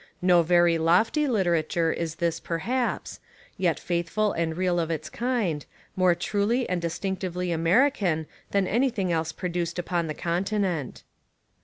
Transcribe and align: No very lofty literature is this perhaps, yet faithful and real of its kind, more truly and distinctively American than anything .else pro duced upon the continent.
No 0.23 0.41
very 0.41 0.79
lofty 0.79 1.27
literature 1.27 1.91
is 1.93 2.15
this 2.15 2.39
perhaps, 2.39 3.19
yet 3.55 3.79
faithful 3.79 4.31
and 4.31 4.57
real 4.57 4.79
of 4.79 4.89
its 4.89 5.11
kind, 5.11 5.63
more 5.95 6.15
truly 6.15 6.67
and 6.67 6.81
distinctively 6.81 7.51
American 7.51 8.25
than 8.49 8.65
anything 8.65 9.11
.else 9.11 9.31
pro 9.31 9.47
duced 9.49 9.77
upon 9.77 10.07
the 10.07 10.15
continent. 10.15 11.03